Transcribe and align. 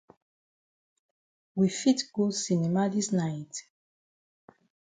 We 1.59 1.67
fit 1.81 1.99
go 2.15 2.23
cinema 2.43 2.83
dis 2.93 3.09
night? 3.19 3.53